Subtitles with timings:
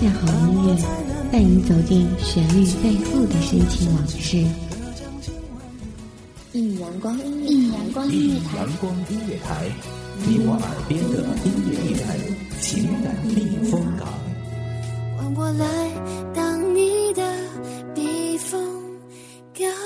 [0.00, 0.68] 下好音乐，
[1.32, 4.44] 带你走进旋律背后的深情往事。
[6.52, 9.70] 一米阳光音乐，一米阳光音乐台，阳光音乐台，
[10.26, 12.06] 你我耳边的音乐驿站，
[12.60, 13.36] 情感避
[13.70, 14.06] 风港。
[15.16, 15.66] 换我来
[16.34, 17.22] 当你的
[17.94, 18.60] 避风
[19.54, 19.85] 港。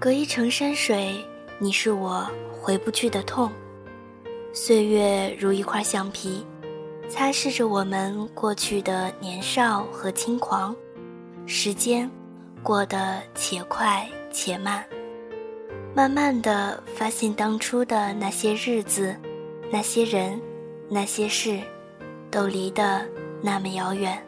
[0.00, 1.14] 隔一程山水，
[1.58, 3.52] 你是我回不去的痛。
[4.50, 6.42] 岁月如一块橡皮，
[7.06, 10.74] 擦拭着我们过去的年少和轻狂。
[11.44, 12.10] 时间
[12.62, 14.82] 过得且快且慢，
[15.94, 19.14] 慢慢的发现当初的那些日子、
[19.70, 20.40] 那些人、
[20.88, 21.60] 那些事，
[22.30, 23.06] 都离得
[23.42, 24.18] 那么遥远。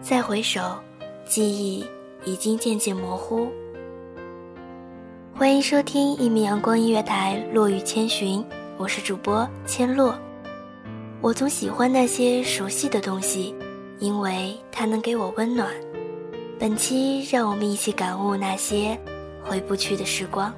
[0.00, 0.60] 再回首，
[1.26, 1.84] 记忆
[2.24, 3.50] 已经渐渐模糊。
[5.32, 8.40] 欢迎收听一米阳光音乐台《落雨千寻》，
[8.76, 10.14] 我是主播千落。
[11.20, 13.54] 我总喜欢那些熟悉的东西，
[13.98, 15.68] 因为它能给我温暖。
[16.58, 18.98] 本期让我们一起感悟那些
[19.42, 20.52] 回不去的时光。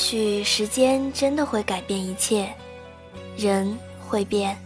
[0.00, 2.48] 许时间真的会改变一切，
[3.36, 4.56] 人会变，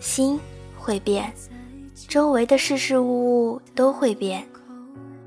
[0.00, 0.40] 心
[0.78, 1.30] 会变，
[2.08, 4.42] 周围的事事物物都会变，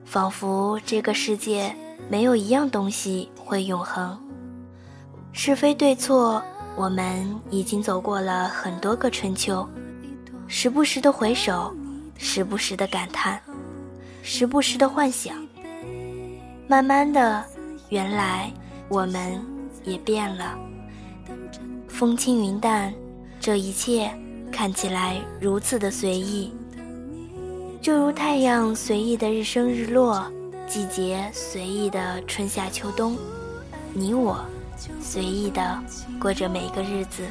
[0.04, 1.74] 仿佛这个世界
[2.10, 4.20] 没有一样东西会永恒。
[5.32, 6.42] 是非对错，
[6.76, 9.66] 我们已经走过了很多个春秋，
[10.48, 11.72] 时不时的回首，
[12.18, 13.40] 时不时的感叹，
[14.24, 15.36] 时不时的幻想，
[16.68, 17.46] 慢慢的，
[17.90, 18.52] 原来。
[18.92, 19.40] 我们
[19.86, 20.54] 也变了，
[21.88, 22.94] 风轻云淡，
[23.40, 24.12] 这一切
[24.52, 26.52] 看起来如此的随意，
[27.82, 30.30] 就如太阳随意的日升日落，
[30.68, 33.16] 季节随意的春夏秋冬，
[33.94, 34.44] 你我
[35.02, 35.82] 随意的
[36.20, 37.24] 过着每个日子。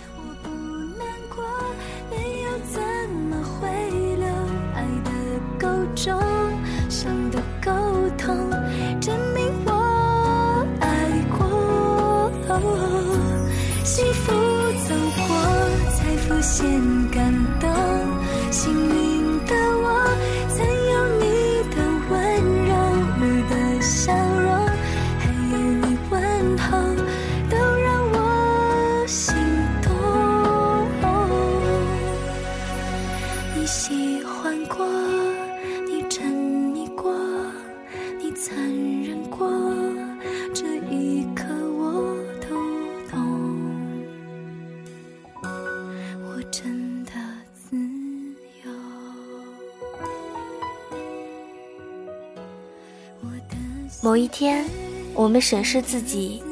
[54.02, 54.64] 某一天，
[55.12, 56.42] 我们审视自己，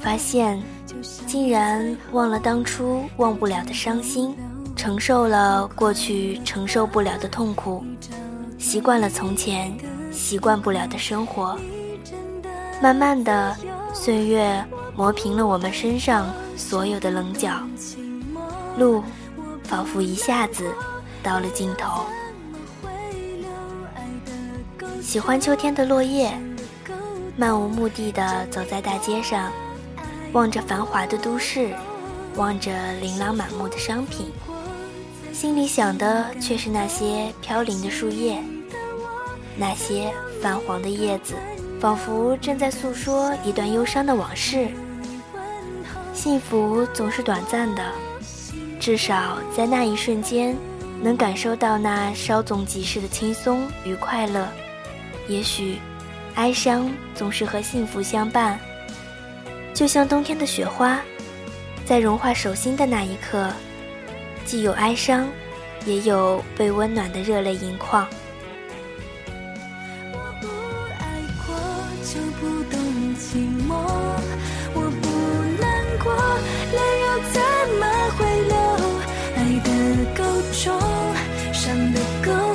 [0.00, 0.60] 发现
[1.24, 4.34] 竟然忘了当初忘不了的伤心，
[4.74, 7.84] 承受了过去承受不了的痛苦，
[8.58, 9.72] 习惯了从前
[10.10, 11.56] 习惯不了的生活。
[12.82, 13.56] 慢慢的，
[13.94, 14.64] 岁月
[14.96, 16.26] 磨平了我们身上
[16.56, 17.52] 所有的棱角，
[18.76, 19.00] 路
[19.62, 20.74] 仿佛一下子
[21.22, 22.04] 到了尽头。
[25.00, 26.36] 喜欢秋天的落叶。
[27.38, 29.52] 漫无目的的走在大街上，
[30.32, 31.74] 望着繁华的都市，
[32.36, 34.32] 望着琳琅满目的商品，
[35.34, 38.42] 心里想的却是那些飘零的树叶，
[39.54, 40.10] 那些
[40.40, 41.34] 泛黄的叶子，
[41.78, 44.68] 仿佛正在诉说一段忧伤的往事。
[46.14, 47.92] 幸福总是短暂的，
[48.80, 50.56] 至少在那一瞬间，
[51.02, 54.48] 能感受到那稍纵即逝的轻松与快乐。
[55.28, 55.78] 也许，
[56.36, 58.58] 哀伤总是和幸福相伴，
[59.74, 61.00] 就像冬天的雪花，
[61.84, 63.50] 在融化手心的那一刻，
[64.44, 65.26] 既有哀伤，
[65.86, 68.06] 也有被温暖的热泪盈眶。
[70.12, 70.46] 我不
[71.00, 71.56] 爱过，
[72.04, 72.78] 就不懂
[73.18, 74.06] 寂寞。
[81.52, 82.45] 伤的歌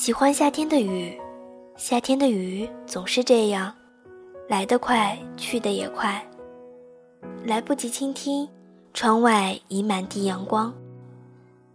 [0.00, 1.14] 喜欢夏天的雨，
[1.76, 3.70] 夏天的雨总是这样，
[4.48, 6.26] 来得快，去得也快。
[7.44, 8.48] 来不及倾听，
[8.94, 10.72] 窗外已满地阳光。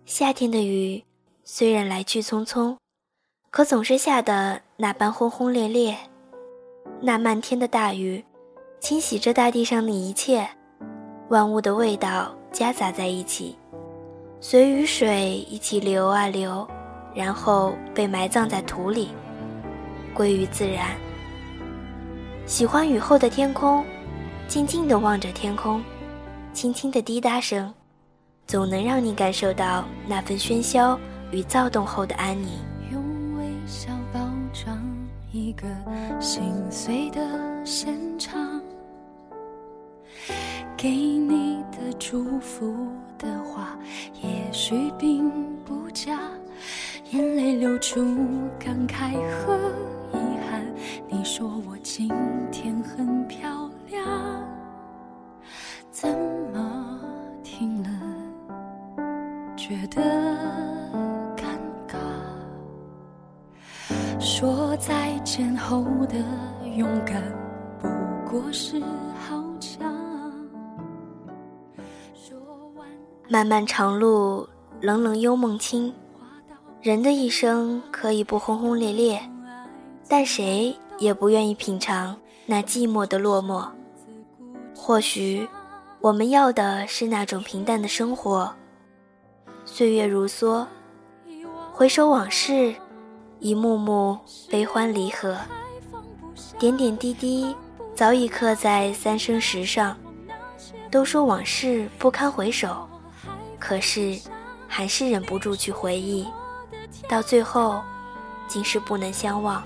[0.07, 1.03] 夏天的雨
[1.43, 2.75] 虽然来去匆匆，
[3.51, 5.95] 可总是下的那般轰轰烈烈。
[6.99, 8.25] 那漫天的大雨，
[8.79, 10.49] 清洗着大地上的一切，
[11.29, 13.55] 万物的味道夹杂在一起，
[14.39, 16.67] 随雨水一起流啊流。
[17.15, 19.09] 然后被埋葬在土里，
[20.13, 20.89] 归于自然。
[22.45, 23.83] 喜欢雨后的天空，
[24.47, 25.81] 静静地望着天空，
[26.53, 27.73] 轻轻的滴答声，
[28.45, 30.99] 总能让你感受到那份喧嚣
[31.31, 32.49] 与躁动后的安宁。
[32.91, 33.01] 用
[33.37, 34.19] 微笑包
[34.53, 34.77] 装
[35.31, 35.65] 一个
[36.19, 37.19] 心碎的
[37.65, 38.61] 现场，
[40.77, 42.75] 给你的祝福
[43.17, 43.75] 的话，
[44.21, 45.31] 也许并
[45.63, 46.19] 不假。
[47.11, 47.99] 眼泪流出，
[48.57, 49.55] 感慨和
[50.13, 50.17] 遗
[50.49, 50.65] 憾。
[51.07, 52.09] 你说我今
[52.51, 54.03] 天很漂亮，
[55.91, 56.09] 怎
[56.51, 56.99] 么
[57.43, 57.89] 听了
[59.55, 60.01] 觉得
[61.37, 61.45] 尴
[61.87, 61.99] 尬？
[64.19, 66.15] 说再见后的
[66.75, 67.21] 勇敢，
[67.79, 67.87] 不
[68.27, 68.81] 过是
[69.15, 69.93] 好强。
[73.29, 74.47] 漫漫长路，
[74.81, 75.93] 冷冷幽梦清。
[76.85, 79.19] 人的一生可以不轰轰烈烈，
[80.07, 82.15] 但谁也不愿意品尝
[82.45, 83.67] 那寂寞的落寞。
[84.75, 85.49] 或许，
[85.99, 88.53] 我们要的是那种平淡的生活。
[89.65, 90.63] 岁月如梭，
[91.73, 92.75] 回首往事，
[93.39, 95.35] 一幕幕悲欢离合，
[96.59, 97.55] 点点滴滴
[97.95, 99.97] 早已刻在三生石上。
[100.91, 102.87] 都说往事不堪回首，
[103.57, 104.15] 可是，
[104.67, 106.27] 还是忍不住去回忆。
[107.07, 107.83] 到最后，
[108.47, 109.63] 竟是不能相忘。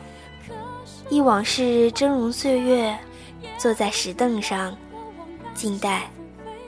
[1.09, 2.97] 忆往事峥嵘岁月，
[3.57, 4.75] 坐在石凳上，
[5.55, 6.09] 静待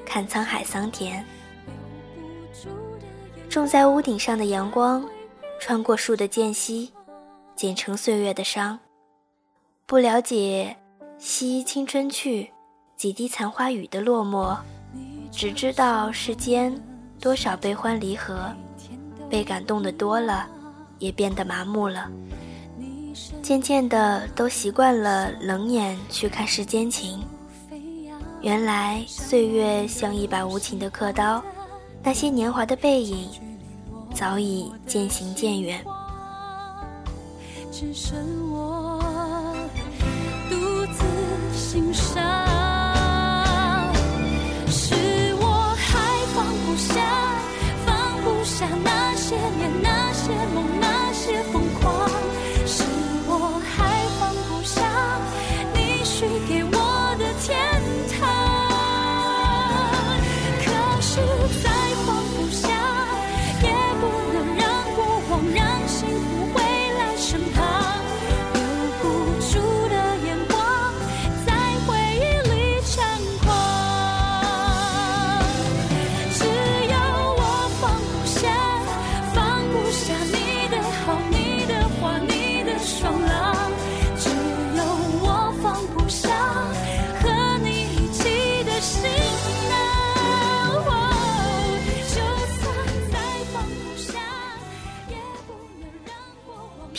[0.05, 1.23] 看沧海桑田。
[3.49, 5.05] 种在屋顶上的阳光，
[5.59, 6.91] 穿过树的间隙，
[7.55, 8.79] 剪成岁月的伤。
[9.85, 10.75] 不了解
[11.17, 12.49] 惜青春去，
[12.95, 14.57] 几滴残花雨的落寞，
[15.31, 16.73] 只知道世间
[17.19, 18.51] 多少悲欢离合。
[19.29, 20.49] 被感动的多了，
[21.01, 22.09] 也变得麻木了。
[23.41, 27.19] 渐渐的，都习惯了冷眼去看世间情。
[28.41, 31.43] 原来岁月像一把无情的刻刀，
[32.01, 33.27] 那些年华的背影，
[34.13, 35.83] 早已渐行渐远。
[37.71, 38.17] 只剩
[38.51, 38.90] 我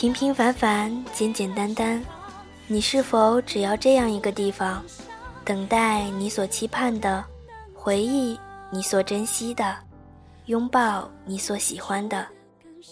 [0.02, 2.02] 平平凡凡，简简单单，
[2.66, 4.82] 你是否只要这样一个地方，
[5.44, 7.24] 等待你所期盼的，
[7.72, 8.36] 回忆
[8.68, 9.76] 你所珍惜的，
[10.46, 12.26] 拥抱你所喜欢的，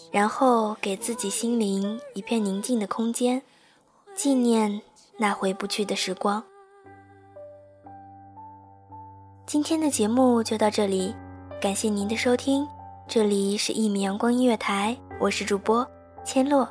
[0.09, 3.41] 然后给自己心灵一片宁静的空间，
[4.15, 4.81] 纪念
[5.17, 6.41] 那回不去的时光。
[9.45, 11.13] 今天的节目就到这里，
[11.59, 12.65] 感谢您的收听。
[13.05, 15.85] 这里是《一米阳光音乐台》，我是主播
[16.23, 16.65] 千落。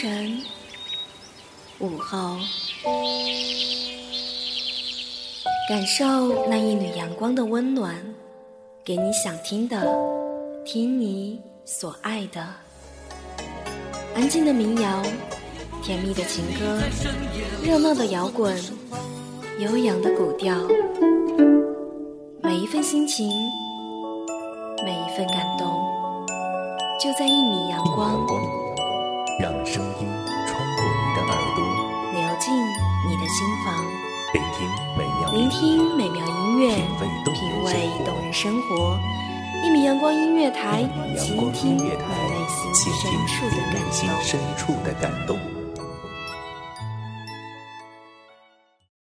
[0.00, 0.40] 晨，
[1.80, 2.36] 午后，
[5.68, 7.96] 感受那一缕阳光的温暖，
[8.84, 9.92] 给你想听的，
[10.64, 12.46] 听你所爱的。
[14.14, 15.02] 安静的民谣，
[15.82, 16.78] 甜蜜的情歌，
[17.64, 18.56] 热闹的摇滚，
[19.58, 20.56] 悠扬的古调，
[22.40, 23.28] 每一份心情，
[24.84, 25.66] 每一份感动，
[27.02, 28.57] 就在一米阳光。
[29.38, 30.08] 让声音
[30.48, 31.62] 穿过你的耳朵，
[32.12, 32.52] 流进
[33.06, 33.72] 你的心房。
[34.34, 36.74] 聆听美妙，聆听美妙音乐，
[37.32, 38.98] 品味动人生活。
[39.64, 40.82] 一米阳光音乐台，
[41.16, 41.94] 倾听你内
[43.92, 45.38] 心深处的感动。